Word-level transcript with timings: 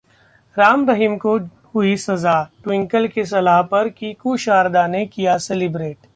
राम 0.57 0.89
रहीम 0.89 1.17
को 1.17 1.37
हुई 1.75 1.95
सजा, 1.97 2.41
टि्वंकल 2.63 3.07
की 3.07 3.25
सलाह 3.25 3.61
पर 3.63 3.89
कीकू 3.89 4.35
शारदा 4.37 4.87
ने 4.87 5.05
किया 5.05 5.37
सेलिब्रेट 5.39 6.07